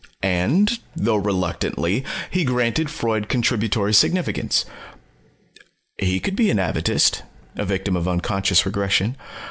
And, 0.23 0.79
though 0.95 1.15
reluctantly, 1.17 2.03
he 2.31 2.43
granted 2.43 2.89
Freud 2.89 3.29
contributory 3.29 3.93
significance. 3.93 4.65
He 5.99 6.19
could 6.19 6.35
be 6.35 6.49
an 6.49 6.57
atavist, 6.57 7.21
a 7.55 7.65
victim 7.65 7.95
of 7.95 8.07
unconscious 8.07 8.65
regression. 8.65 9.15